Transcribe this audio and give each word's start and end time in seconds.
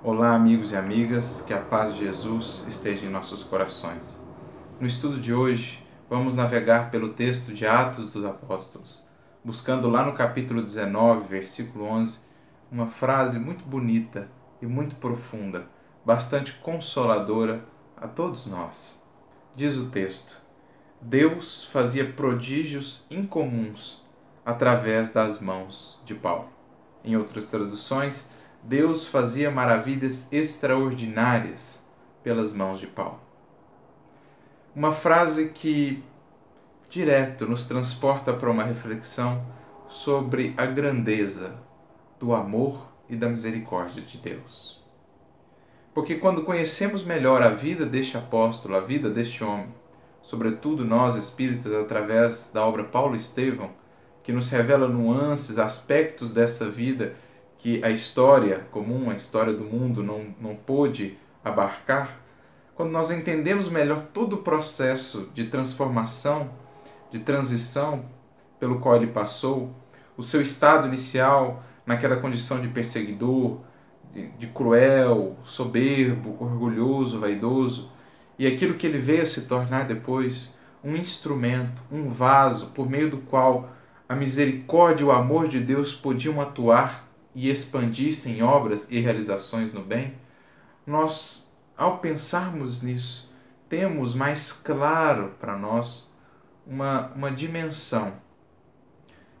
Olá, 0.00 0.32
amigos 0.32 0.70
e 0.70 0.76
amigas, 0.76 1.42
que 1.42 1.52
a 1.52 1.60
paz 1.60 1.92
de 1.92 2.04
Jesus 2.04 2.64
esteja 2.68 3.04
em 3.04 3.10
nossos 3.10 3.42
corações. 3.42 4.24
No 4.78 4.86
estudo 4.86 5.18
de 5.18 5.34
hoje, 5.34 5.84
vamos 6.08 6.36
navegar 6.36 6.88
pelo 6.88 7.14
texto 7.14 7.52
de 7.52 7.66
Atos 7.66 8.12
dos 8.12 8.24
Apóstolos, 8.24 9.04
buscando 9.42 9.90
lá 9.90 10.04
no 10.04 10.12
capítulo 10.12 10.62
19, 10.62 11.26
versículo 11.26 11.84
11, 11.86 12.20
uma 12.70 12.86
frase 12.86 13.40
muito 13.40 13.64
bonita 13.64 14.30
e 14.62 14.66
muito 14.66 14.94
profunda, 14.94 15.66
bastante 16.04 16.52
consoladora 16.52 17.64
a 17.96 18.06
todos 18.06 18.46
nós. 18.46 19.02
Diz 19.56 19.76
o 19.78 19.90
texto: 19.90 20.40
Deus 21.02 21.64
fazia 21.64 22.04
prodígios 22.04 23.04
incomuns 23.10 24.06
através 24.46 25.10
das 25.10 25.40
mãos 25.40 26.00
de 26.04 26.14
Paulo. 26.14 26.50
Em 27.02 27.16
outras 27.16 27.50
traduções, 27.50 28.30
Deus 28.62 29.06
fazia 29.06 29.50
maravilhas 29.50 30.32
extraordinárias 30.32 31.86
pelas 32.22 32.52
mãos 32.52 32.80
de 32.80 32.86
Paulo. 32.86 33.20
Uma 34.74 34.92
frase 34.92 35.50
que 35.50 36.02
direto 36.88 37.46
nos 37.46 37.66
transporta 37.66 38.32
para 38.32 38.50
uma 38.50 38.64
reflexão 38.64 39.44
sobre 39.88 40.54
a 40.56 40.66
grandeza 40.66 41.56
do 42.18 42.34
amor 42.34 42.88
e 43.08 43.16
da 43.16 43.28
misericórdia 43.28 44.02
de 44.02 44.18
Deus. 44.18 44.82
Porque 45.94 46.16
quando 46.16 46.44
conhecemos 46.44 47.02
melhor 47.02 47.42
a 47.42 47.48
vida 47.48 47.84
deste 47.84 48.16
apóstolo, 48.16 48.76
a 48.76 48.80
vida 48.80 49.10
deste 49.10 49.42
homem, 49.42 49.68
sobretudo 50.22 50.84
nós 50.84 51.16
espíritas 51.16 51.72
através 51.72 52.50
da 52.52 52.64
obra 52.64 52.84
Paulo 52.84 53.16
Estevão, 53.16 53.70
que 54.22 54.32
nos 54.32 54.50
revela 54.50 54.86
nuances, 54.86 55.58
aspectos 55.58 56.34
dessa 56.34 56.68
vida 56.68 57.16
que 57.58 57.84
a 57.84 57.90
história 57.90 58.66
comum, 58.70 59.10
a 59.10 59.14
história 59.14 59.52
do 59.52 59.64
mundo 59.64 60.02
não, 60.02 60.34
não 60.40 60.54
pôde 60.54 61.18
abarcar, 61.44 62.20
quando 62.74 62.90
nós 62.90 63.10
entendemos 63.10 63.68
melhor 63.68 64.00
todo 64.00 64.34
o 64.34 64.42
processo 64.42 65.28
de 65.34 65.46
transformação, 65.46 66.50
de 67.10 67.18
transição 67.18 68.04
pelo 68.60 68.78
qual 68.78 68.94
ele 68.96 69.08
passou, 69.08 69.74
o 70.16 70.22
seu 70.22 70.40
estado 70.40 70.86
inicial 70.86 71.62
naquela 71.84 72.16
condição 72.16 72.60
de 72.60 72.68
perseguidor, 72.68 73.58
de, 74.14 74.28
de 74.28 74.46
cruel, 74.46 75.36
soberbo, 75.42 76.36
orgulhoso, 76.38 77.18
vaidoso, 77.18 77.90
e 78.38 78.46
aquilo 78.46 78.74
que 78.74 78.86
ele 78.86 78.98
veio 78.98 79.22
a 79.22 79.26
se 79.26 79.46
tornar 79.48 79.84
depois 79.84 80.56
um 80.84 80.94
instrumento, 80.94 81.82
um 81.90 82.08
vaso 82.08 82.68
por 82.68 82.88
meio 82.88 83.10
do 83.10 83.18
qual 83.18 83.70
a 84.08 84.14
misericórdia 84.14 85.02
e 85.02 85.06
o 85.06 85.10
amor 85.10 85.48
de 85.48 85.58
Deus 85.58 85.92
podiam 85.92 86.40
atuar 86.40 87.07
e 87.38 87.48
expandisse 87.48 88.28
em 88.28 88.42
obras 88.42 88.90
e 88.90 88.98
realizações 88.98 89.72
no 89.72 89.80
bem, 89.80 90.14
nós, 90.84 91.48
ao 91.76 91.98
pensarmos 91.98 92.82
nisso, 92.82 93.32
temos 93.68 94.12
mais 94.12 94.50
claro 94.50 95.36
para 95.38 95.56
nós 95.56 96.10
uma, 96.66 97.12
uma 97.12 97.30
dimensão, 97.30 98.12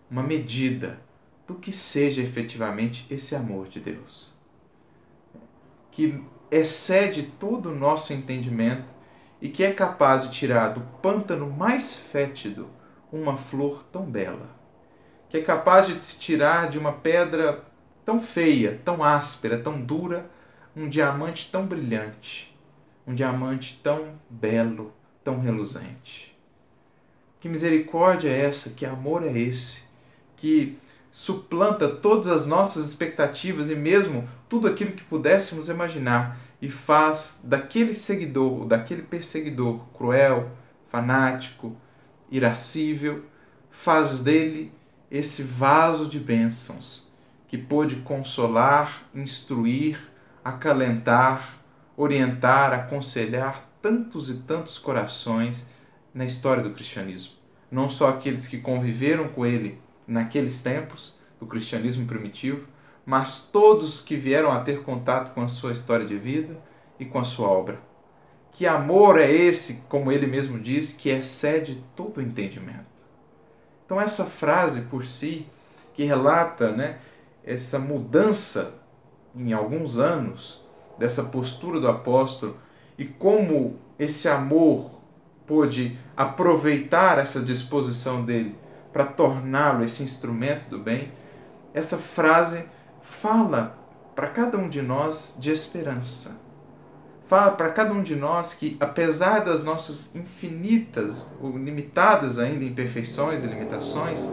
uma 0.08 0.22
medida 0.22 1.00
do 1.44 1.56
que 1.56 1.72
seja 1.72 2.22
efetivamente 2.22 3.04
esse 3.10 3.34
amor 3.34 3.66
de 3.66 3.80
Deus, 3.80 4.32
que 5.90 6.22
excede 6.52 7.24
todo 7.24 7.70
o 7.70 7.74
nosso 7.74 8.12
entendimento 8.12 8.92
e 9.42 9.48
que 9.48 9.64
é 9.64 9.72
capaz 9.72 10.22
de 10.22 10.30
tirar 10.30 10.68
do 10.68 10.82
pântano 11.02 11.50
mais 11.50 11.96
fétido 11.96 12.70
uma 13.10 13.36
flor 13.36 13.82
tão 13.90 14.04
bela, 14.04 14.56
que 15.28 15.36
é 15.36 15.42
capaz 15.42 15.88
de 15.88 15.98
tirar 15.98 16.70
de 16.70 16.78
uma 16.78 16.92
pedra 16.92 17.66
tão 18.08 18.22
feia, 18.22 18.80
tão 18.86 19.04
áspera, 19.04 19.58
tão 19.58 19.78
dura, 19.82 20.30
um 20.74 20.88
diamante 20.88 21.50
tão 21.52 21.66
brilhante, 21.66 22.58
um 23.06 23.14
diamante 23.14 23.78
tão 23.82 24.14
belo, 24.30 24.94
tão 25.22 25.40
reluzente. 25.40 26.34
Que 27.38 27.50
misericórdia 27.50 28.30
é 28.30 28.46
essa? 28.46 28.70
Que 28.70 28.86
amor 28.86 29.22
é 29.22 29.38
esse? 29.38 29.88
Que 30.38 30.78
suplanta 31.12 31.86
todas 31.86 32.28
as 32.28 32.46
nossas 32.46 32.86
expectativas 32.86 33.68
e 33.68 33.76
mesmo 33.76 34.26
tudo 34.48 34.68
aquilo 34.68 34.92
que 34.92 35.04
pudéssemos 35.04 35.68
imaginar 35.68 36.40
e 36.62 36.70
faz 36.70 37.42
daquele 37.44 37.92
seguidor, 37.92 38.64
daquele 38.64 39.02
perseguidor 39.02 39.84
cruel, 39.92 40.50
fanático, 40.86 41.76
irascível, 42.30 43.26
faz 43.68 44.22
dele 44.22 44.72
esse 45.10 45.42
vaso 45.42 46.08
de 46.08 46.18
bênçãos 46.18 47.07
que 47.48 47.58
pôde 47.58 47.96
consolar, 47.96 49.08
instruir, 49.14 49.98
acalentar, 50.44 51.58
orientar, 51.96 52.72
aconselhar 52.72 53.68
tantos 53.82 54.30
e 54.30 54.42
tantos 54.42 54.78
corações 54.78 55.68
na 56.14 56.24
história 56.24 56.62
do 56.62 56.70
cristianismo. 56.70 57.32
Não 57.70 57.88
só 57.88 58.10
aqueles 58.10 58.46
que 58.46 58.58
conviveram 58.58 59.28
com 59.28 59.44
ele 59.44 59.80
naqueles 60.06 60.62
tempos 60.62 61.18
do 61.40 61.46
cristianismo 61.46 62.06
primitivo, 62.06 62.66
mas 63.04 63.48
todos 63.50 64.00
que 64.00 64.16
vieram 64.16 64.52
a 64.52 64.60
ter 64.60 64.82
contato 64.82 65.32
com 65.32 65.40
a 65.40 65.48
sua 65.48 65.72
história 65.72 66.04
de 66.04 66.16
vida 66.16 66.58
e 67.00 67.04
com 67.04 67.18
a 67.18 67.24
sua 67.24 67.48
obra. 67.48 67.80
Que 68.52 68.66
amor 68.66 69.18
é 69.18 69.30
esse, 69.30 69.86
como 69.88 70.12
ele 70.12 70.26
mesmo 70.26 70.58
diz, 70.58 70.92
que 70.92 71.08
excede 71.10 71.82
todo 71.94 72.18
o 72.18 72.22
entendimento? 72.22 72.86
Então, 73.84 74.00
essa 74.00 74.24
frase 74.24 74.82
por 74.82 75.06
si, 75.06 75.46
que 75.94 76.04
relata 76.04 76.72
né, 76.72 76.98
essa 77.48 77.78
mudança 77.78 78.74
em 79.34 79.54
alguns 79.54 79.98
anos 79.98 80.62
dessa 80.98 81.24
postura 81.24 81.80
do 81.80 81.88
apóstolo 81.88 82.56
e 82.98 83.06
como 83.06 83.76
esse 83.98 84.28
amor 84.28 84.90
pôde 85.46 85.98
aproveitar 86.14 87.18
essa 87.18 87.40
disposição 87.40 88.22
dele 88.22 88.54
para 88.92 89.06
torná-lo 89.06 89.82
esse 89.82 90.02
instrumento 90.02 90.68
do 90.68 90.78
bem, 90.78 91.10
essa 91.72 91.96
frase 91.96 92.66
fala 93.00 93.78
para 94.14 94.28
cada 94.28 94.58
um 94.58 94.68
de 94.68 94.82
nós 94.82 95.36
de 95.40 95.50
esperança. 95.50 96.38
Fala 97.24 97.52
para 97.52 97.70
cada 97.70 97.92
um 97.92 98.02
de 98.02 98.16
nós 98.16 98.54
que, 98.54 98.76
apesar 98.80 99.40
das 99.40 99.62
nossas 99.62 100.14
infinitas 100.14 101.26
ou 101.40 101.56
limitadas 101.56 102.38
ainda 102.38 102.64
imperfeições 102.64 103.44
e 103.44 103.46
limitações, 103.46 104.30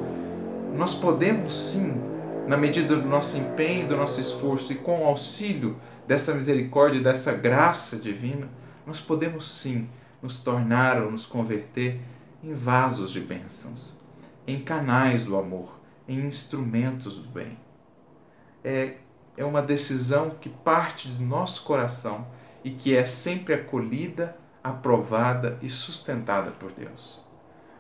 nós 0.74 0.94
podemos 0.94 1.56
sim 1.56 2.15
na 2.47 2.56
medida 2.56 2.95
do 2.95 3.07
nosso 3.07 3.38
empenho, 3.38 3.88
do 3.88 3.97
nosso 3.97 4.22
esforço 4.22 4.72
e 4.72 4.75
com 4.75 5.01
o 5.01 5.06
auxílio 5.06 5.79
dessa 6.07 6.33
misericórdia, 6.33 7.01
dessa 7.01 7.33
graça 7.33 7.97
divina, 7.97 8.47
nós 8.85 9.00
podemos 9.00 9.50
sim 9.50 9.89
nos 10.22 10.39
tornar 10.39 11.01
ou 11.01 11.11
nos 11.11 11.25
converter 11.25 12.00
em 12.44 12.53
vasos 12.53 13.11
de 13.11 13.19
bênçãos, 13.19 14.00
em 14.45 14.63
canais 14.63 15.25
do 15.25 15.35
amor, 15.35 15.79
em 16.07 16.19
instrumentos 16.19 17.17
do 17.17 17.29
bem. 17.29 17.57
É, 18.63 18.97
é 19.35 19.44
uma 19.44 19.61
decisão 19.61 20.31
que 20.39 20.50
parte 20.50 21.07
do 21.07 21.23
nosso 21.23 21.63
coração 21.63 22.28
e 22.64 22.72
que 22.72 22.96
é 22.96 23.05
sempre 23.05 23.55
acolhida, 23.55 24.37
aprovada 24.64 25.58
e 25.61 25.70
sustentada 25.70 26.52
por 26.52 26.72
Deus 26.72 27.24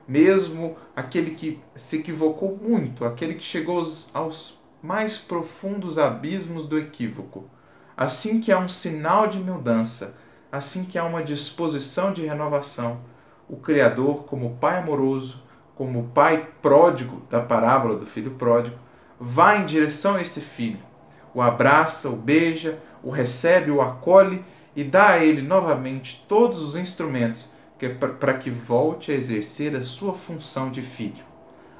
mesmo 0.07 0.75
aquele 0.95 1.31
que 1.31 1.59
se 1.75 1.99
equivocou 1.99 2.57
muito, 2.61 3.05
aquele 3.05 3.35
que 3.35 3.43
chegou 3.43 3.81
aos, 4.13 4.59
mais 4.81 5.17
profundos 5.17 5.97
abismos 5.97 6.67
do 6.67 6.77
equívoco. 6.77 7.49
Assim 7.97 8.39
que 8.39 8.51
há 8.51 8.59
um 8.59 8.67
sinal 8.67 9.25
de 9.25 9.39
mudança, 9.39 10.15
assim 10.51 10.85
que 10.85 10.97
há 10.97 11.03
uma 11.03 11.23
disposição 11.23 12.13
de 12.13 12.25
renovação, 12.25 12.99
o 13.49 13.57
Criador, 13.57 14.25
como 14.25 14.57
Pai 14.57 14.77
amoroso, 14.77 15.43
como 15.75 16.11
Pai 16.13 16.49
pródigo 16.61 17.23
da 17.29 17.41
parábola 17.41 17.95
do 17.95 18.05
filho 18.05 18.31
pródigo, 18.31 18.77
vai 19.19 19.61
em 19.61 19.65
direção 19.65 20.15
a 20.15 20.21
esse 20.21 20.41
filho, 20.41 20.79
o 21.33 21.41
abraça, 21.41 22.09
o 22.09 22.15
beija, 22.15 22.79
o 23.03 23.09
recebe, 23.09 23.71
o 23.71 23.81
acolhe 23.81 24.43
e 24.75 24.83
dá 24.83 25.11
a 25.11 25.23
ele 25.23 25.41
novamente 25.41 26.25
todos 26.27 26.61
os 26.61 26.75
instrumentos 26.75 27.51
para 27.77 28.37
que 28.37 28.49
volte 28.49 29.11
a 29.11 29.15
exercer 29.15 29.75
a 29.75 29.83
sua 29.83 30.13
função 30.13 30.71
de 30.71 30.81
filho, 30.81 31.23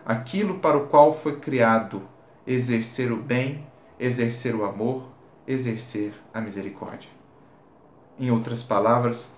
aquilo 0.06 0.60
para 0.60 0.78
o 0.78 0.88
qual 0.88 1.14
foi 1.14 1.40
criado, 1.40 2.02
exercer 2.46 3.12
o 3.12 3.18
bem, 3.18 3.66
exercer 3.98 4.54
o 4.56 4.66
amor, 4.66 5.10
exercer 5.48 6.14
a 6.34 6.42
misericórdia. 6.42 7.10
Em 8.20 8.30
outras 8.30 8.62
palavras, 8.62 9.36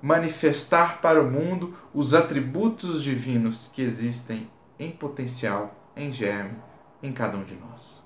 manifestar 0.00 1.00
para 1.00 1.22
o 1.22 1.30
mundo 1.30 1.74
os 1.94 2.12
atributos 2.12 3.02
divinos 3.02 3.70
que 3.72 3.82
existem 3.82 4.50
em 4.78 4.90
potencial, 4.90 5.74
em 5.96 6.12
germe, 6.12 6.56
em 7.02 7.12
cada 7.12 7.36
um 7.38 7.44
de 7.44 7.54
nós. 7.54 8.04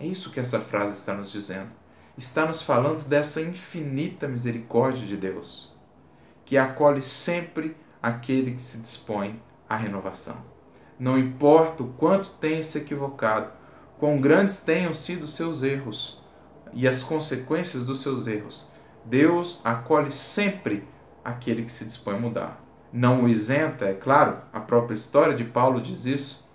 É 0.00 0.06
isso 0.06 0.30
que 0.30 0.40
essa 0.40 0.60
frase 0.60 0.94
está 0.94 1.14
nos 1.14 1.30
dizendo. 1.30 1.70
Está 2.16 2.46
nos 2.46 2.62
falando 2.62 3.04
dessa 3.04 3.40
infinita 3.40 4.26
misericórdia 4.26 5.06
de 5.06 5.16
Deus 5.16 5.77
que 6.48 6.56
acolhe 6.56 7.02
sempre 7.02 7.76
aquele 8.02 8.52
que 8.52 8.62
se 8.62 8.80
dispõe 8.80 9.38
à 9.68 9.76
renovação. 9.76 10.36
Não 10.98 11.18
importa 11.18 11.82
o 11.82 11.92
quanto 11.92 12.30
tenha 12.40 12.64
se 12.64 12.78
equivocado, 12.78 13.52
quão 13.98 14.18
grandes 14.18 14.60
tenham 14.60 14.94
sido 14.94 15.26
seus 15.26 15.62
erros, 15.62 16.24
e 16.72 16.88
as 16.88 17.02
consequências 17.02 17.84
dos 17.84 18.00
seus 18.00 18.26
erros. 18.26 18.66
Deus 19.04 19.60
acolhe 19.62 20.10
sempre 20.10 20.88
aquele 21.22 21.64
que 21.64 21.70
se 21.70 21.84
dispõe 21.84 22.14
a 22.16 22.18
mudar. 22.18 22.64
Não 22.90 23.24
o 23.24 23.28
isenta, 23.28 23.84
é 23.84 23.92
claro, 23.92 24.38
a 24.50 24.58
própria 24.58 24.94
história 24.94 25.34
de 25.34 25.44
Paulo 25.44 25.82
diz 25.82 26.06
isso, 26.06 26.48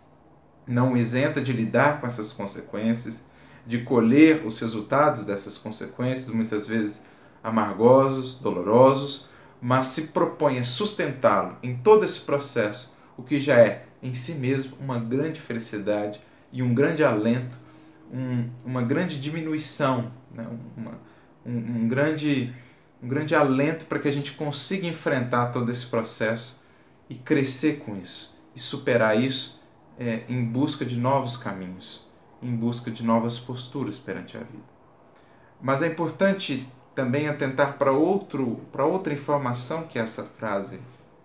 não 0.66 0.94
o 0.94 0.98
isenta 0.98 1.40
de 1.40 1.54
lidar 1.54 2.02
com 2.02 2.08
essas 2.08 2.34
consequências, 2.34 3.28
de 3.64 3.84
colher 3.84 4.44
os 4.44 4.60
resultados 4.60 5.24
dessas 5.24 5.56
consequências, 5.56 6.34
muitas 6.34 6.68
vezes 6.68 7.06
amargosos, 7.44 8.40
dolorosos, 8.40 9.32
mas 9.64 9.86
se 9.86 10.08
propõe 10.08 10.60
a 10.60 10.66
sustentá-lo 10.66 11.56
em 11.64 11.78
todo 11.78 12.04
esse 12.04 12.20
processo, 12.20 12.98
o 13.16 13.24
que 13.24 13.40
já 13.40 13.58
é 13.58 13.86
em 14.02 14.14
si 14.14 14.34
mesmo 14.36 14.76
uma 14.78 15.00
grande 15.00 15.40
felicidade 15.40 16.20
e 16.52 16.62
um 16.62 16.74
grande 16.74 17.02
alento, 17.02 17.58
um, 18.12 18.50
uma 18.66 18.82
grande 18.82 19.18
diminuição, 19.18 20.12
né? 20.34 20.46
uma, 20.76 21.00
um, 21.46 21.84
um, 21.84 21.88
grande, 21.88 22.54
um 23.02 23.08
grande 23.08 23.34
alento 23.34 23.86
para 23.86 24.00
que 24.00 24.10
a 24.10 24.12
gente 24.12 24.34
consiga 24.34 24.86
enfrentar 24.86 25.46
todo 25.54 25.72
esse 25.72 25.86
processo 25.86 26.62
e 27.10 27.16
crescer 27.16 27.80
com 27.86 27.96
isso 27.96 28.38
e 28.54 28.60
superar 28.60 29.18
isso 29.18 29.64
é, 29.98 30.24
em 30.28 30.44
busca 30.44 30.84
de 30.84 31.00
novos 31.00 31.38
caminhos, 31.38 32.06
em 32.42 32.54
busca 32.54 32.92
de 32.92 33.02
novas 33.02 33.40
posturas 33.40 33.98
perante 33.98 34.36
a 34.36 34.42
vida. 34.42 34.74
Mas 35.62 35.82
é 35.82 35.88
importante 35.88 36.68
também 36.96 37.28
atentar 37.28 37.78
para 37.78 37.92
outro 37.92 38.62
para 38.72 38.86
outra 38.86 39.14
informação 39.14 39.84
que 39.84 39.98
essa 39.98 40.24
frase 40.24 40.80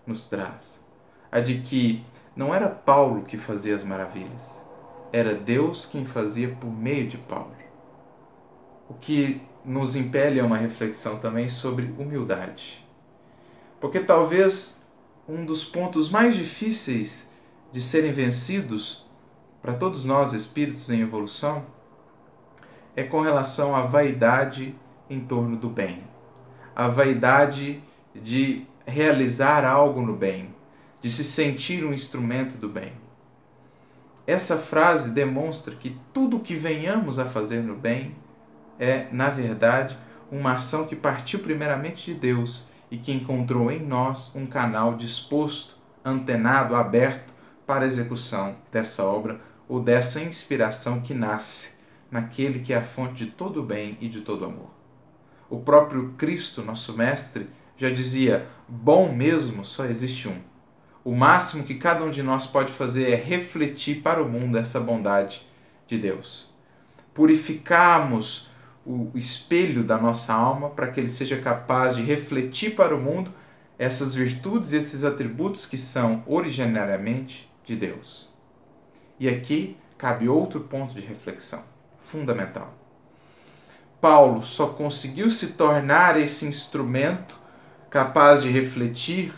nos 0.07 0.27
traz, 0.27 0.87
a 1.31 1.41
de 1.41 1.61
que 1.61 2.05
não 2.35 2.55
era 2.55 2.69
Paulo 2.69 3.25
que 3.25 3.37
fazia 3.37 3.75
as 3.75 3.85
maravilhas, 3.85 4.65
era 5.13 5.35
Deus 5.35 5.87
quem 5.87 6.05
fazia 6.05 6.49
por 6.49 6.71
meio 6.71 7.09
de 7.09 7.19
Paulo. 7.19 7.53
O 8.89 8.95
que 8.95 9.43
nos 9.65 9.97
impele 9.97 10.41
a 10.41 10.45
uma 10.45 10.57
reflexão 10.57 11.19
também 11.19 11.49
sobre 11.49 11.95
humildade. 11.99 12.87
Porque 13.81 14.01
talvez 14.01 14.83
um 15.29 15.45
dos 15.45 15.65
pontos 15.65 16.09
mais 16.09 16.35
difíceis 16.35 17.33
de 17.71 17.83
serem 17.83 18.13
vencidos 18.13 19.07
para 19.61 19.75
todos 19.75 20.05
nós 20.05 20.33
espíritos 20.33 20.89
em 20.89 21.01
evolução 21.01 21.67
é 22.97 23.03
com 23.03 23.21
relação 23.21 23.77
à 23.77 23.83
vaidade 23.83 24.75
em 25.09 25.21
torno 25.21 25.57
do 25.57 25.69
bem. 25.69 26.05
A 26.75 26.89
vaidade 26.89 27.83
de 28.15 28.67
realizar 28.87 29.65
algo 29.65 30.01
no 30.01 30.17
bem, 30.17 30.55
de 31.01 31.11
se 31.11 31.25
sentir 31.25 31.85
um 31.85 31.93
instrumento 31.93 32.57
do 32.57 32.69
bem. 32.69 32.93
Essa 34.27 34.57
frase 34.57 35.15
demonstra 35.15 35.75
que 35.75 35.99
tudo 36.13 36.37
o 36.37 36.41
que 36.41 36.55
venhamos 36.55 37.19
a 37.19 37.25
fazer 37.25 37.63
no 37.63 37.75
bem 37.75 38.15
é, 38.79 39.09
na 39.11 39.29
verdade, 39.29 39.97
uma 40.31 40.55
ação 40.55 40.87
que 40.87 40.95
partiu 40.95 41.41
primeiramente 41.41 42.13
de 42.13 42.19
Deus 42.19 42.67
e 42.91 42.97
que 42.97 43.13
encontrou 43.13 43.71
em 43.71 43.81
nós 43.81 44.35
um 44.35 44.47
canal 44.47 44.97
disposto, 44.97 45.77
antenado, 46.05 46.75
aberto 46.75 47.33
para 47.67 47.85
a 47.85 47.87
execução 47.87 48.57
dessa 48.71 49.05
obra 49.05 49.41
ou 49.69 49.81
dessa 49.81 50.21
inspiração 50.21 51.01
que 51.01 51.13
nasce 51.13 51.77
naquele 52.11 52.61
que 52.61 52.73
é 52.73 52.77
a 52.77 52.83
fonte 52.83 53.25
de 53.25 53.31
todo 53.31 53.61
o 53.61 53.67
bem 53.67 53.99
e 54.01 54.09
de 54.09 54.23
todo 54.23 54.43
o 54.43 54.47
amor. 54.47 54.78
O 55.51 55.59
próprio 55.59 56.15
Cristo, 56.19 56.63
nosso 56.63 56.97
Mestre, 56.97 57.49
já 57.77 57.89
dizia: 57.89 58.47
bom 58.69 59.13
mesmo 59.13 59.65
só 59.65 59.87
existe 59.87 60.29
um. 60.29 60.39
O 61.05 61.15
máximo 61.15 61.65
que 61.65 61.77
cada 61.77 62.05
um 62.05 62.11
de 62.11 62.23
nós 62.23 62.47
pode 62.47 62.71
fazer 62.71 63.11
é 63.11 63.15
refletir 63.15 64.03
para 64.03 64.23
o 64.23 64.29
mundo 64.29 64.59
essa 64.59 64.79
bondade 64.79 65.47
de 65.87 65.97
Deus. 65.97 66.53
Purificarmos 67.15 68.51
o 68.85 69.11
espelho 69.15 69.85
da 69.85 69.97
nossa 69.97 70.35
alma 70.35 70.71
para 70.71 70.89
que 70.89 71.01
ele 71.01 71.09
seja 71.09 71.39
capaz 71.39 71.97
de 71.97 72.03
refletir 72.03 72.75
para 72.75 72.95
o 72.95 73.01
mundo 73.01 73.33
essas 73.79 74.15
virtudes 74.15 74.73
e 74.73 74.77
esses 74.77 75.05
atributos 75.05 75.65
que 75.65 75.79
são 75.79 76.23
originariamente 76.27 77.51
de 77.65 77.77
Deus. 77.77 78.31
E 79.21 79.29
aqui 79.29 79.77
cabe 79.97 80.29
outro 80.29 80.61
ponto 80.61 80.95
de 80.95 81.01
reflexão 81.01 81.63
fundamental. 81.99 82.75
Paulo 84.01 84.43
só 84.43 84.69
conseguiu 84.69 85.31
se 85.31 85.55
tornar 85.55 86.17
esse 86.17 86.47
instrumento 86.47 87.37
capaz 87.91 88.43
de 88.43 88.51
refletir 88.51 89.33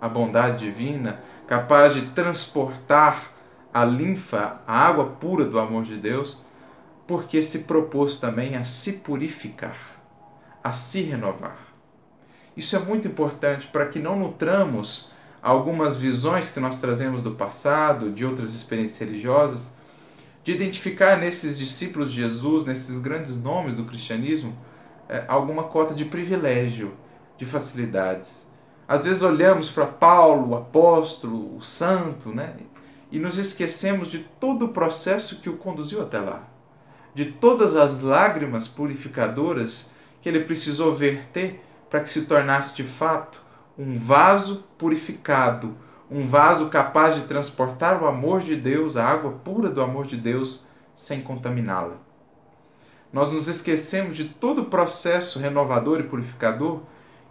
a 0.00 0.08
bondade 0.08 0.64
divina, 0.64 1.20
capaz 1.46 1.94
de 1.94 2.02
transportar 2.08 3.32
a 3.72 3.84
linfa, 3.84 4.60
a 4.66 4.78
água 4.78 5.06
pura 5.06 5.44
do 5.44 5.58
amor 5.58 5.82
de 5.84 5.96
Deus, 5.96 6.38
porque 7.06 7.42
se 7.42 7.64
propôs 7.64 8.16
também 8.16 8.56
a 8.56 8.64
se 8.64 9.00
purificar, 9.00 9.76
a 10.62 10.72
se 10.72 11.02
renovar. 11.02 11.58
Isso 12.56 12.76
é 12.76 12.78
muito 12.78 13.08
importante 13.08 13.66
para 13.66 13.86
que 13.86 13.98
não 13.98 14.16
nutramos 14.16 15.10
algumas 15.42 15.96
visões 15.96 16.50
que 16.50 16.60
nós 16.60 16.80
trazemos 16.80 17.22
do 17.22 17.32
passado, 17.32 18.12
de 18.12 18.24
outras 18.24 18.54
experiências 18.54 18.98
religiosas, 18.98 19.76
de 20.44 20.52
identificar 20.52 21.16
nesses 21.16 21.58
discípulos 21.58 22.12
de 22.12 22.20
Jesus, 22.20 22.64
nesses 22.64 22.98
grandes 23.00 23.36
nomes 23.36 23.76
do 23.76 23.84
cristianismo, 23.84 24.56
é, 25.08 25.24
alguma 25.26 25.64
cota 25.64 25.94
de 25.94 26.04
privilégio, 26.04 26.94
de 27.36 27.46
facilidades. 27.46 28.52
Às 28.86 29.06
vezes 29.06 29.22
olhamos 29.22 29.70
para 29.70 29.86
Paulo, 29.86 30.50
o 30.50 30.56
apóstolo, 30.56 31.56
o 31.56 31.62
santo, 31.62 32.28
né? 32.28 32.54
e 33.10 33.18
nos 33.18 33.38
esquecemos 33.38 34.08
de 34.08 34.18
todo 34.18 34.66
o 34.66 34.68
processo 34.68 35.40
que 35.40 35.48
o 35.48 35.56
conduziu 35.56 36.02
até 36.02 36.18
lá, 36.18 36.48
de 37.14 37.26
todas 37.26 37.76
as 37.76 38.02
lágrimas 38.02 38.68
purificadoras 38.68 39.92
que 40.20 40.28
ele 40.28 40.40
precisou 40.40 40.92
verter 40.92 41.62
para 41.88 42.00
que 42.00 42.10
se 42.10 42.26
tornasse 42.26 42.74
de 42.74 42.82
fato 42.82 43.42
um 43.78 43.96
vaso 43.96 44.64
purificado, 44.76 45.76
um 46.10 46.26
vaso 46.26 46.68
capaz 46.68 47.16
de 47.16 47.22
transportar 47.22 48.02
o 48.02 48.06
amor 48.06 48.40
de 48.42 48.56
Deus, 48.56 48.96
a 48.96 49.06
água 49.06 49.32
pura 49.44 49.70
do 49.70 49.80
amor 49.82 50.06
de 50.06 50.16
Deus, 50.16 50.66
sem 50.94 51.20
contaminá-la. 51.22 51.96
Nós 53.12 53.32
nos 53.32 53.48
esquecemos 53.48 54.16
de 54.16 54.24
todo 54.24 54.62
o 54.62 54.66
processo 54.66 55.38
renovador 55.38 56.00
e 56.00 56.04
purificador 56.04 56.80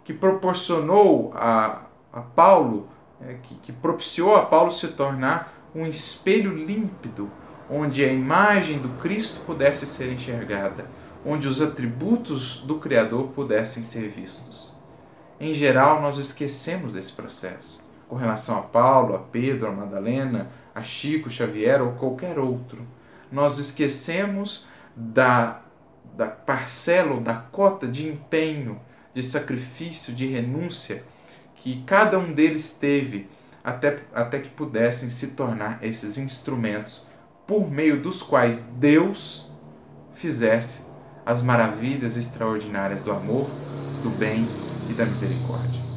que 0.02 0.12
proporcionou 0.12 1.32
a, 1.34 1.82
a 2.12 2.20
Paulo, 2.20 2.88
é, 3.20 3.34
que, 3.42 3.54
que 3.56 3.72
propiciou 3.72 4.34
a 4.34 4.44
Paulo 4.44 4.70
se 4.70 4.88
tornar 4.88 5.52
um 5.74 5.86
espelho 5.86 6.54
límpido, 6.54 7.30
onde 7.70 8.04
a 8.04 8.12
imagem 8.12 8.78
do 8.78 8.88
Cristo 9.00 9.44
pudesse 9.44 9.86
ser 9.86 10.12
enxergada, 10.12 10.86
onde 11.24 11.48
os 11.48 11.62
atributos 11.62 12.58
do 12.58 12.78
Criador 12.78 13.28
pudessem 13.28 13.82
ser 13.82 14.08
vistos. 14.08 14.76
Em 15.40 15.54
geral, 15.54 16.00
nós 16.00 16.18
esquecemos 16.18 16.92
desse 16.92 17.12
processo 17.12 17.83
com 18.08 18.16
relação 18.16 18.58
a 18.58 18.62
Paulo, 18.62 19.14
a 19.14 19.18
Pedro, 19.18 19.68
a 19.68 19.72
Madalena, 19.72 20.48
a 20.74 20.82
Chico 20.82 21.30
Xavier 21.30 21.82
ou 21.82 21.92
qualquer 21.92 22.38
outro. 22.38 22.86
Nós 23.30 23.58
esquecemos 23.58 24.66
da, 24.94 25.62
da 26.16 26.26
parcela 26.26 27.14
ou 27.14 27.20
da 27.20 27.34
cota 27.34 27.86
de 27.86 28.08
empenho, 28.08 28.80
de 29.12 29.22
sacrifício, 29.22 30.12
de 30.12 30.26
renúncia 30.26 31.04
que 31.56 31.82
cada 31.86 32.18
um 32.18 32.32
deles 32.32 32.72
teve 32.72 33.28
até, 33.64 33.98
até 34.14 34.38
que 34.38 34.50
pudessem 34.50 35.08
se 35.08 35.28
tornar 35.28 35.82
esses 35.82 36.18
instrumentos 36.18 37.06
por 37.46 37.70
meio 37.70 38.02
dos 38.02 38.22
quais 38.22 38.66
Deus 38.66 39.50
fizesse 40.14 40.92
as 41.24 41.42
maravilhas 41.42 42.18
extraordinárias 42.18 43.02
do 43.02 43.10
amor, 43.10 43.48
do 44.02 44.10
bem 44.10 44.46
e 44.90 44.92
da 44.92 45.06
misericórdia. 45.06 45.93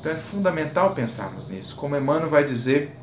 Então 0.00 0.12
é 0.12 0.16
fundamental 0.16 0.94
pensarmos 0.94 1.50
nisso. 1.50 1.76
Como 1.76 1.94
Emmanuel 1.94 2.30
vai 2.30 2.42
dizer, 2.42 2.96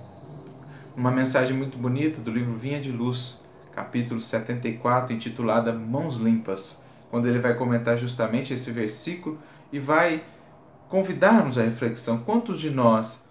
uma 0.95 1.11
mensagem 1.11 1.55
muito 1.55 1.77
bonita 1.77 2.19
do 2.21 2.31
livro 2.31 2.57
Vinha 2.57 2.81
de 2.81 2.91
Luz, 2.91 3.43
capítulo 3.71 4.19
74, 4.19 5.13
intitulada 5.13 5.71
Mãos 5.71 6.17
Limpas, 6.17 6.83
quando 7.11 7.27
ele 7.27 7.37
vai 7.37 7.53
comentar 7.53 7.99
justamente 7.99 8.51
esse 8.51 8.71
versículo 8.71 9.37
e 9.71 9.77
vai 9.77 10.23
convidar-nos 10.89 11.59
à 11.59 11.61
reflexão. 11.61 12.17
Quantos 12.17 12.59
de 12.59 12.71
nós 12.71 13.27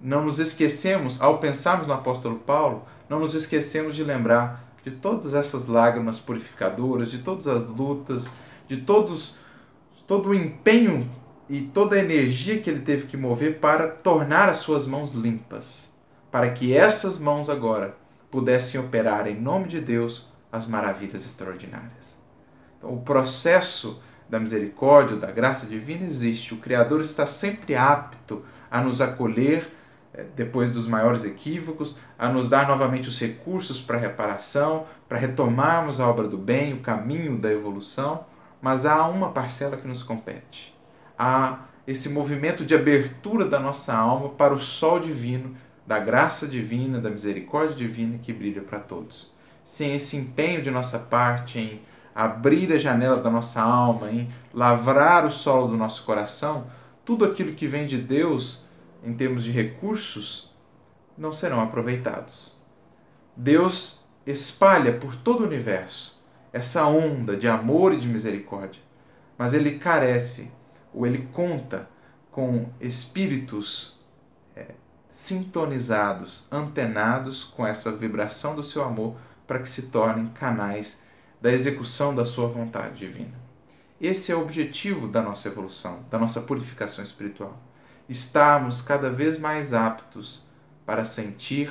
não 0.00 0.24
nos 0.24 0.38
esquecemos, 0.38 1.20
ao 1.20 1.36
pensarmos 1.36 1.86
no 1.86 1.92
apóstolo 1.92 2.38
Paulo, 2.38 2.86
não 3.06 3.20
nos 3.20 3.34
esquecemos 3.34 3.94
de 3.94 4.02
lembrar 4.02 4.64
de 4.82 4.90
todas 4.90 5.34
essas 5.34 5.66
lágrimas 5.66 6.18
purificadoras, 6.20 7.10
de 7.10 7.18
todas 7.18 7.48
as 7.48 7.66
lutas, 7.68 8.32
de 8.66 8.78
todos 8.78 9.36
todo 10.06 10.30
o 10.30 10.34
empenho 10.34 11.10
e 11.48 11.60
toda 11.60 11.96
a 11.96 11.98
energia 11.98 12.60
que 12.60 12.70
ele 12.70 12.80
teve 12.80 13.06
que 13.06 13.16
mover 13.16 13.58
para 13.60 13.88
tornar 13.88 14.48
as 14.48 14.58
suas 14.58 14.86
mãos 14.86 15.12
limpas, 15.12 15.92
para 16.30 16.50
que 16.50 16.76
essas 16.76 17.18
mãos 17.18 17.50
agora 17.50 17.96
pudessem 18.30 18.80
operar 18.80 19.26
em 19.26 19.40
nome 19.40 19.68
de 19.68 19.80
Deus 19.80 20.32
as 20.50 20.66
maravilhas 20.66 21.24
extraordinárias. 21.24 22.18
Então, 22.78 22.92
o 22.94 23.02
processo 23.02 24.02
da 24.28 24.40
misericórdia, 24.40 25.16
da 25.16 25.30
graça 25.30 25.66
divina 25.66 26.04
existe. 26.04 26.54
O 26.54 26.58
Criador 26.58 27.00
está 27.00 27.26
sempre 27.26 27.74
apto 27.74 28.44
a 28.70 28.80
nos 28.80 29.00
acolher 29.00 29.70
é, 30.12 30.24
depois 30.34 30.70
dos 30.70 30.86
maiores 30.86 31.24
equívocos, 31.24 31.98
a 32.18 32.28
nos 32.28 32.48
dar 32.48 32.66
novamente 32.66 33.08
os 33.08 33.20
recursos 33.20 33.80
para 33.80 33.98
reparação, 33.98 34.86
para 35.08 35.18
retomarmos 35.18 36.00
a 36.00 36.08
obra 36.08 36.26
do 36.26 36.38
bem, 36.38 36.72
o 36.72 36.80
caminho 36.80 37.38
da 37.38 37.52
evolução, 37.52 38.26
mas 38.60 38.86
há 38.86 39.06
uma 39.06 39.30
parcela 39.30 39.76
que 39.76 39.86
nos 39.86 40.02
compete. 40.02 40.73
Há 41.18 41.64
esse 41.86 42.10
movimento 42.10 42.64
de 42.64 42.74
abertura 42.74 43.44
da 43.44 43.60
nossa 43.60 43.94
alma 43.94 44.30
para 44.30 44.54
o 44.54 44.60
sol 44.60 44.98
divino, 44.98 45.56
da 45.86 45.98
graça 45.98 46.46
divina, 46.46 47.00
da 47.00 47.10
misericórdia 47.10 47.76
divina 47.76 48.18
que 48.18 48.32
brilha 48.32 48.62
para 48.62 48.78
todos. 48.78 49.32
Sem 49.64 49.94
esse 49.94 50.16
empenho 50.16 50.62
de 50.62 50.70
nossa 50.70 50.98
parte 50.98 51.58
em 51.58 51.80
abrir 52.14 52.72
a 52.72 52.78
janela 52.78 53.20
da 53.20 53.30
nossa 53.30 53.60
alma, 53.60 54.10
em 54.10 54.30
lavrar 54.52 55.26
o 55.26 55.30
solo 55.30 55.68
do 55.68 55.76
nosso 55.76 56.04
coração, 56.04 56.66
tudo 57.04 57.24
aquilo 57.24 57.52
que 57.52 57.66
vem 57.66 57.86
de 57.86 57.98
Deus, 57.98 58.66
em 59.02 59.12
termos 59.12 59.44
de 59.44 59.50
recursos, 59.50 60.54
não 61.18 61.32
serão 61.32 61.60
aproveitados. 61.60 62.56
Deus 63.36 64.06
espalha 64.26 64.92
por 64.92 65.16
todo 65.16 65.42
o 65.42 65.46
universo 65.46 66.22
essa 66.52 66.86
onda 66.86 67.36
de 67.36 67.48
amor 67.48 67.92
e 67.92 67.98
de 67.98 68.06
misericórdia, 68.06 68.80
mas 69.36 69.52
ele 69.52 69.72
carece, 69.72 70.52
ou 70.94 71.06
ele 71.06 71.28
conta 71.32 71.88
com 72.30 72.68
espíritos 72.80 73.98
é, 74.54 74.74
sintonizados, 75.08 76.46
antenados 76.50 77.44
com 77.44 77.66
essa 77.66 77.92
vibração 77.92 78.54
do 78.54 78.62
seu 78.62 78.84
amor, 78.84 79.16
para 79.46 79.58
que 79.58 79.68
se 79.68 79.88
tornem 79.90 80.28
canais 80.28 81.02
da 81.40 81.52
execução 81.52 82.14
da 82.14 82.24
sua 82.24 82.48
vontade 82.48 82.98
divina. 82.98 83.34
Esse 84.00 84.32
é 84.32 84.34
o 84.34 84.42
objetivo 84.42 85.08
da 85.08 85.22
nossa 85.22 85.48
evolução, 85.48 86.04
da 86.10 86.18
nossa 86.18 86.40
purificação 86.40 87.02
espiritual. 87.04 87.58
Estarmos 88.08 88.80
cada 88.80 89.10
vez 89.10 89.38
mais 89.38 89.72
aptos 89.72 90.44
para 90.86 91.04
sentir 91.04 91.70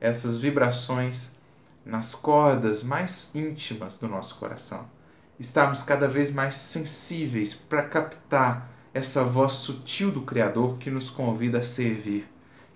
essas 0.00 0.38
vibrações 0.38 1.36
nas 1.84 2.14
cordas 2.14 2.82
mais 2.82 3.34
íntimas 3.34 3.96
do 3.98 4.08
nosso 4.08 4.36
coração. 4.36 4.88
Estarmos 5.38 5.82
cada 5.82 6.08
vez 6.08 6.32
mais 6.32 6.56
sensíveis 6.56 7.54
para 7.54 7.84
captar 7.84 8.70
essa 8.92 9.22
voz 9.22 9.52
sutil 9.52 10.10
do 10.10 10.22
Criador 10.22 10.78
que 10.78 10.90
nos 10.90 11.10
convida 11.10 11.58
a 11.58 11.62
servir, 11.62 12.28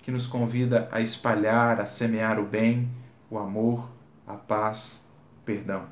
que 0.02 0.12
nos 0.12 0.26
convida 0.26 0.88
a 0.92 1.00
espalhar, 1.00 1.80
a 1.80 1.86
semear 1.86 2.38
o 2.38 2.44
bem, 2.44 2.88
o 3.28 3.38
amor, 3.38 3.88
a 4.26 4.34
paz, 4.34 5.08
o 5.40 5.44
perdão. 5.44 5.86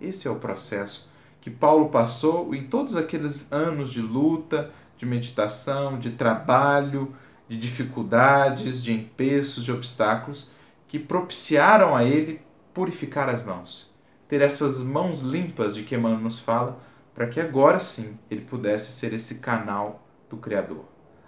Esse 0.00 0.26
é 0.26 0.30
o 0.30 0.40
processo 0.40 1.08
que 1.40 1.50
Paulo 1.50 1.88
passou 1.90 2.52
em 2.52 2.62
todos 2.62 2.96
aqueles 2.96 3.52
anos 3.52 3.92
de 3.92 4.00
luta, 4.00 4.72
de 4.98 5.06
meditação, 5.06 5.98
de 5.98 6.10
trabalho, 6.10 7.14
de 7.48 7.56
dificuldades, 7.56 8.82
de 8.82 8.92
empeços, 8.92 9.64
de 9.64 9.70
obstáculos 9.70 10.50
que 10.88 10.98
propiciaram 10.98 11.94
a 11.94 12.02
ele 12.02 12.40
purificar 12.74 13.28
as 13.28 13.44
mãos, 13.44 13.94
ter 14.28 14.40
essas 14.40 14.82
mãos 14.82 15.20
limpas 15.20 15.74
de 15.74 15.82
que 15.82 15.94
Emmanuel 15.94 16.20
nos 16.20 16.38
fala, 16.38 16.78
para 17.14 17.26
que 17.26 17.40
agora 17.40 17.78
sim 17.78 18.18
ele 18.30 18.42
pudesse 18.42 18.92
ser 18.92 19.12
esse 19.12 19.36
canal 19.36 20.06
do 20.28 20.36
Criador. 20.36 20.84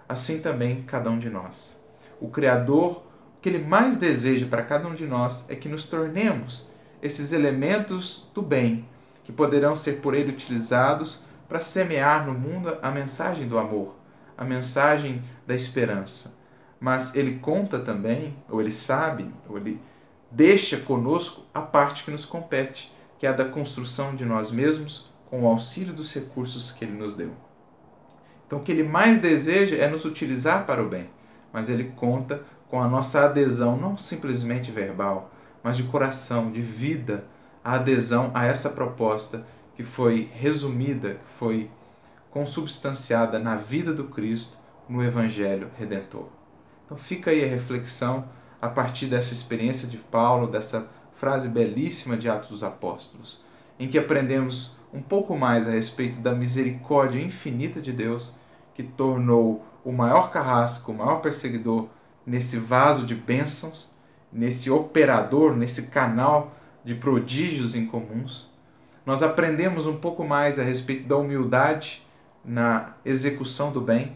Assim 0.07 0.41
também 0.41 0.83
cada 0.83 1.09
um 1.09 1.17
de 1.17 1.29
nós. 1.29 1.83
O 2.19 2.29
Criador, 2.29 3.03
o 3.37 3.41
que 3.41 3.49
ele 3.49 3.63
mais 3.63 3.97
deseja 3.97 4.45
para 4.47 4.63
cada 4.63 4.87
um 4.87 4.93
de 4.93 5.05
nós 5.05 5.49
é 5.49 5.55
que 5.55 5.69
nos 5.69 5.85
tornemos 5.85 6.69
esses 7.01 7.31
elementos 7.31 8.29
do 8.33 8.41
bem, 8.41 8.85
que 9.23 9.31
poderão 9.31 9.75
ser 9.75 10.01
por 10.01 10.13
ele 10.13 10.31
utilizados 10.31 11.25
para 11.47 11.61
semear 11.61 12.25
no 12.25 12.33
mundo 12.33 12.77
a 12.81 12.91
mensagem 12.91 13.47
do 13.47 13.57
amor, 13.57 13.95
a 14.37 14.43
mensagem 14.43 15.23
da 15.47 15.55
esperança. 15.55 16.37
Mas 16.79 17.15
ele 17.15 17.39
conta 17.39 17.79
também, 17.79 18.35
ou 18.49 18.61
ele 18.61 18.71
sabe, 18.71 19.33
ou 19.47 19.57
ele 19.57 19.81
deixa 20.31 20.77
conosco 20.77 21.43
a 21.53 21.61
parte 21.61 22.03
que 22.03 22.11
nos 22.11 22.25
compete, 22.25 22.91
que 23.17 23.25
é 23.25 23.29
a 23.29 23.33
da 23.33 23.45
construção 23.45 24.15
de 24.15 24.25
nós 24.25 24.51
mesmos 24.51 25.11
com 25.29 25.43
o 25.43 25.47
auxílio 25.47 25.93
dos 25.93 26.13
recursos 26.13 26.71
que 26.71 26.85
ele 26.85 26.97
nos 26.97 27.15
deu. 27.15 27.31
Então, 28.45 28.59
o 28.59 28.63
que 28.63 28.71
ele 28.71 28.83
mais 28.83 29.21
deseja 29.21 29.75
é 29.75 29.87
nos 29.87 30.05
utilizar 30.05 30.65
para 30.65 30.83
o 30.83 30.89
bem, 30.89 31.09
mas 31.53 31.69
ele 31.69 31.93
conta 31.95 32.43
com 32.67 32.81
a 32.81 32.87
nossa 32.87 33.25
adesão, 33.25 33.77
não 33.77 33.97
simplesmente 33.97 34.71
verbal, 34.71 35.31
mas 35.63 35.77
de 35.77 35.83
coração, 35.83 36.51
de 36.51 36.61
vida, 36.61 37.25
a 37.63 37.73
adesão 37.73 38.31
a 38.33 38.45
essa 38.45 38.69
proposta 38.69 39.45
que 39.75 39.83
foi 39.83 40.29
resumida, 40.33 41.15
que 41.15 41.29
foi 41.29 41.69
consubstanciada 42.31 43.39
na 43.39 43.55
vida 43.55 43.93
do 43.93 44.05
Cristo, 44.05 44.57
no 44.87 45.03
Evangelho 45.03 45.69
Redentor. 45.77 46.27
Então 46.85 46.97
fica 46.97 47.31
aí 47.31 47.43
a 47.43 47.47
reflexão 47.47 48.27
a 48.61 48.67
partir 48.67 49.07
dessa 49.07 49.33
experiência 49.33 49.87
de 49.87 49.97
Paulo, 49.97 50.47
dessa 50.47 50.87
frase 51.13 51.49
belíssima 51.49 52.17
de 52.17 52.29
Atos 52.29 52.49
dos 52.49 52.63
Apóstolos, 52.63 53.43
em 53.79 53.87
que 53.87 53.97
aprendemos 53.97 54.75
um 54.93 55.01
pouco 55.01 55.37
mais 55.37 55.67
a 55.67 55.71
respeito 55.71 56.19
da 56.19 56.33
misericórdia 56.33 57.21
infinita 57.21 57.81
de 57.81 57.91
Deus, 57.91 58.33
que 58.73 58.83
tornou 58.83 59.65
o 59.83 59.91
maior 59.91 60.31
carrasco, 60.31 60.91
o 60.91 60.95
maior 60.95 61.21
perseguidor, 61.21 61.87
nesse 62.25 62.57
vaso 62.57 63.05
de 63.05 63.15
bênçãos 63.15 63.93
nesse 64.31 64.69
operador, 64.69 65.55
nesse 65.55 65.89
canal 65.89 66.55
de 66.83 66.95
prodígios 66.95 67.75
incomuns. 67.75 68.49
Nós 69.05 69.23
aprendemos 69.23 69.87
um 69.87 69.97
pouco 69.97 70.23
mais 70.23 70.59
a 70.59 70.63
respeito 70.63 71.07
da 71.07 71.17
humildade 71.17 72.05
na 72.45 72.93
execução 73.03 73.71
do 73.71 73.81
bem, 73.81 74.15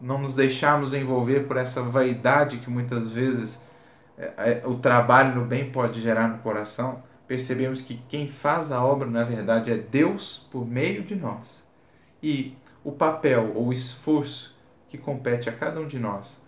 não 0.00 0.18
nos 0.18 0.34
deixarmos 0.34 0.94
envolver 0.94 1.46
por 1.46 1.56
essa 1.56 1.82
vaidade 1.82 2.58
que 2.58 2.70
muitas 2.70 3.08
vezes 3.08 3.66
é, 4.16 4.32
é, 4.36 4.66
o 4.66 4.76
trabalho 4.76 5.34
no 5.34 5.44
bem 5.44 5.70
pode 5.70 6.00
gerar 6.00 6.28
no 6.28 6.38
coração. 6.38 7.02
Percebemos 7.26 7.82
que 7.82 7.96
quem 8.08 8.28
faz 8.28 8.70
a 8.70 8.84
obra, 8.84 9.08
na 9.08 9.24
verdade, 9.24 9.70
é 9.70 9.76
Deus 9.76 10.46
por 10.50 10.66
meio 10.66 11.02
de 11.02 11.16
nós. 11.16 11.66
E 12.22 12.56
o 12.84 12.92
papel 12.92 13.52
ou 13.54 13.68
o 13.68 13.72
esforço 13.72 14.56
que 14.88 14.96
compete 14.96 15.48
a 15.48 15.52
cada 15.52 15.80
um 15.80 15.86
de 15.86 15.98
nós 15.98 16.44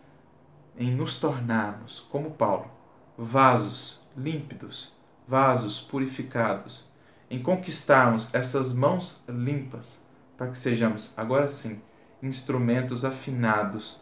em 0.78 0.94
nos 0.94 1.18
tornarmos, 1.18 2.06
como 2.08 2.30
Paulo, 2.30 2.70
vasos 3.16 4.00
límpidos, 4.16 4.92
vasos 5.26 5.80
purificados, 5.80 6.86
em 7.28 7.42
conquistarmos 7.42 8.32
essas 8.32 8.72
mãos 8.72 9.22
limpas, 9.28 10.00
para 10.36 10.46
que 10.48 10.56
sejamos, 10.56 11.12
agora 11.16 11.48
sim, 11.48 11.80
instrumentos 12.22 13.04
afinados 13.04 14.00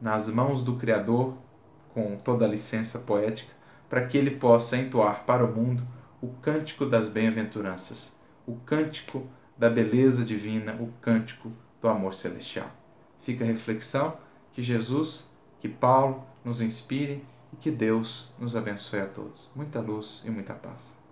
nas 0.00 0.28
mãos 0.28 0.62
do 0.62 0.76
Criador, 0.76 1.34
com 1.94 2.16
toda 2.16 2.44
a 2.44 2.48
licença 2.48 2.98
poética, 2.98 3.54
para 3.88 4.06
que 4.06 4.18
ele 4.18 4.32
possa 4.32 4.76
entoar 4.76 5.24
para 5.24 5.44
o 5.44 5.54
mundo 5.54 5.86
o 6.20 6.28
cântico 6.42 6.84
das 6.84 7.08
bem-aventuranças, 7.08 8.20
o 8.46 8.56
cântico 8.56 9.26
da 9.56 9.70
beleza 9.70 10.24
divina, 10.24 10.74
o 10.74 10.88
cântico 11.00 11.50
do 11.80 11.88
amor 11.88 12.14
celestial. 12.14 12.70
Fica 13.22 13.44
a 13.44 13.46
reflexão 13.46 14.16
que 14.52 14.62
Jesus 14.62 15.30
que 15.58 15.68
Paulo 15.68 16.24
nos 16.44 16.60
inspire 16.60 17.24
e 17.52 17.56
que 17.56 17.70
Deus 17.70 18.32
nos 18.38 18.54
abençoe 18.54 19.00
a 19.00 19.06
todos. 19.06 19.50
Muita 19.54 19.80
luz 19.80 20.22
e 20.24 20.30
muita 20.30 20.54
paz. 20.54 21.05